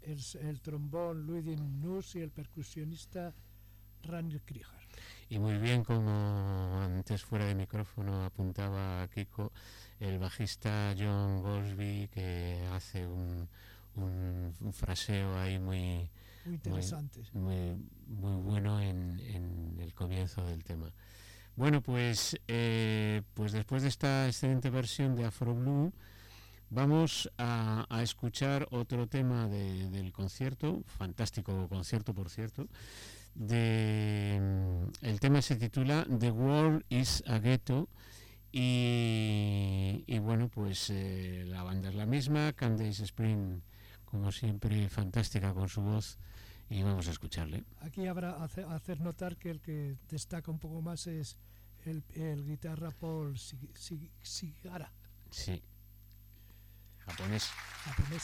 el, 0.02 0.62
trombón 0.62 1.26
Ludwig 1.26 1.60
Nuss 1.60 2.16
y 2.16 2.22
el 2.22 2.32
percusionista 2.32 3.34
Randy 4.04 4.40
Krieger. 4.40 4.80
Y 5.30 5.40
muy 5.40 5.58
bien, 5.58 5.84
como 5.84 6.80
antes 6.82 7.24
fuera 7.24 7.46
de 7.46 7.56
micrófono 7.56 8.24
apuntaba 8.24 9.08
Kiko, 9.08 9.52
el 10.00 10.20
bajista 10.20 10.96
John 10.98 11.42
Goldsby 11.42 12.10
que 12.14 12.68
hace 12.72 13.06
un, 13.06 13.48
un, 13.96 14.74
fraseo 14.74 15.38
ahí 15.38 15.60
muy, 15.60 16.10
muy 16.50 16.56
interesante. 16.56 17.22
Muy, 17.34 17.76
muy, 18.08 18.42
bueno 18.42 18.82
en, 18.82 19.20
en, 19.20 19.78
el 19.80 19.94
comienzo 19.94 20.44
del 20.46 20.64
tema. 20.64 20.92
Bueno, 21.56 21.82
pues, 21.82 22.40
eh, 22.48 23.22
pues 23.34 23.52
después 23.52 23.84
de 23.84 23.90
esta 23.90 24.26
excelente 24.26 24.70
versión 24.70 25.16
de 25.16 25.26
Afro 25.26 25.54
Blue, 25.54 25.94
vamos 26.70 27.30
a, 27.38 27.86
a 27.90 28.02
escuchar 28.02 28.68
otro 28.72 29.08
tema 29.08 29.48
del 29.48 30.12
concierto, 30.12 30.82
fantástico 30.86 31.68
concierto 31.68 32.14
por 32.14 32.30
cierto, 32.30 32.68
de, 33.36 34.42
el 35.02 35.20
tema 35.20 35.42
se 35.42 35.56
titula 35.56 36.06
The 36.20 36.32
World 36.32 36.84
is 36.90 37.24
a 37.28 37.40
Ghetto 37.40 37.90
y, 38.52 40.04
y 40.08 40.20
bueno 40.20 40.50
pues 40.50 40.90
eh, 40.90 41.44
la 41.46 41.62
banda 41.62 41.90
es 41.90 41.96
la 41.96 42.08
misma, 42.08 42.54
Candace 42.54 43.04
Spring 43.04 43.62
como 44.10 44.32
siempre 44.32 44.90
fantástica 44.90 45.54
con 45.54 45.70
su 45.70 45.82
voz 45.82 46.18
y 46.70 46.84
vamos 46.84 47.08
a 47.08 47.12
escucharle. 47.12 47.64
Aquí 47.82 48.06
habrá 48.08 48.44
hacer, 48.44 48.66
hacer 48.66 49.00
notar 49.02 49.38
que 49.38 49.50
el 49.50 49.62
que 49.62 49.98
destaca 50.10 50.52
un 50.52 50.60
poco 50.60 50.82
más 50.82 51.08
es 51.08 51.38
el, 51.86 52.04
el 52.16 52.46
guitarra 52.46 52.92
Paul 52.92 53.38
Sigara. 53.38 54.92
Sí, 55.32 55.62
japonés. 57.00 57.46
Japonés. 57.84 58.24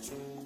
true. 0.00 0.37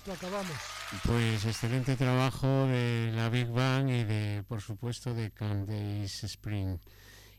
Esto 0.00 0.12
acabamos. 0.12 0.56
Pues 1.04 1.44
excelente 1.44 1.94
trabajo 1.94 2.46
de 2.66 3.12
la 3.14 3.28
Big 3.28 3.48
Bang 3.48 3.90
y 3.90 4.04
de, 4.04 4.42
por 4.48 4.62
supuesto, 4.62 5.12
de 5.12 5.30
Candace 5.30 6.26
Spring. 6.26 6.78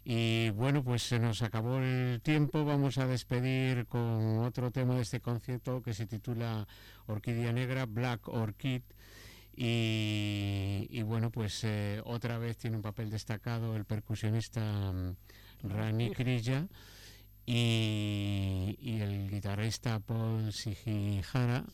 Y 0.03 0.51
bueno, 0.51 0.84
pues 0.84 1.01
se 1.01 1.18
nos 1.18 1.41
acabó 1.41 1.80
el 1.80 2.22
tiempo. 2.22 2.64
Vamos 2.64 2.99
a 2.99 3.07
despedir 3.07 3.88
con 3.88 4.39
otro 4.39 4.70
tema 4.70 4.95
de 4.95 5.01
este 5.01 5.22
concierto 5.22 5.82
que 5.82 5.95
se 5.95 6.05
titula 6.05 6.68
Orquídea 7.07 7.51
Negra, 7.51 7.88
Black 7.88 8.28
Orchid. 8.28 8.84
Y, 9.55 11.01
bueno, 11.03 11.32
pues 11.32 11.64
eh, 11.64 12.01
otra 12.05 12.38
vez 12.38 12.57
tiene 12.57 12.78
un 12.78 12.84
papel 12.84 13.09
destacado 13.09 13.76
el 13.76 13.86
percusionista 13.86 14.91
mm, 14.91 15.16
Rani 15.64 16.12
Krilla 16.16 16.68
y, 17.45 18.78
y, 18.80 19.01
el 19.01 19.30
guitarrista 19.30 19.99
Paul 19.99 20.53
Sigihara, 20.53 21.66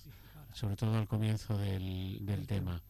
sobre 0.54 0.76
todo 0.76 0.98
al 0.98 1.08
comienzo 1.08 1.58
del, 1.58 2.20
del 2.22 2.48
tema. 2.48 2.82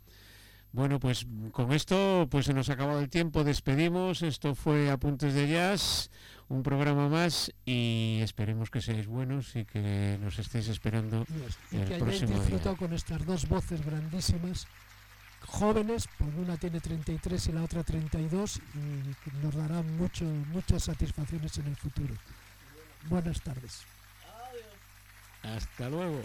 Bueno, 0.72 1.00
pues 1.00 1.26
con 1.52 1.72
esto 1.72 2.28
pues 2.30 2.46
se 2.46 2.54
nos 2.54 2.70
ha 2.70 2.74
acabado 2.74 3.00
el 3.00 3.10
tiempo, 3.10 3.44
despedimos, 3.44 4.22
esto 4.22 4.54
fue 4.54 4.92
Apuntes 4.92 5.34
de 5.34 5.48
Jazz, 5.48 6.12
un 6.50 6.62
programa 6.62 7.10
más 7.10 7.52
y 7.66 8.20
esperemos 8.22 8.70
que 8.70 8.82
seáis 8.82 9.08
buenos 9.08 9.56
y 9.56 9.66
que 9.66 10.20
nos 10.22 10.38
estéis 10.40 10.68
esperando 10.68 11.26
y 11.72 11.78
el 11.78 11.88
que 11.88 11.98
próximo 11.98 12.38
disfrutado 12.38 12.78
con 12.78 12.94
estas 12.94 13.26
dos 13.26 13.48
voces 13.48 13.84
grandísimas, 13.84 14.68
jóvenes, 15.48 16.08
pues 16.18 16.32
una 16.36 16.58
tiene 16.58 16.80
33 16.80 17.48
y 17.48 17.52
la 17.54 17.64
otra 17.64 17.84
32 17.84 18.58
y 18.76 19.44
nos 19.44 19.56
darán 19.56 19.98
mucho, 19.98 20.26
muchas 20.26 20.84
satisfacciones 20.84 21.58
en 21.58 21.68
el 21.68 21.76
futuro. 21.76 22.14
Buenas 23.10 23.42
tardes. 23.42 23.84
Hasta 25.44 25.90
luego. 25.90 26.22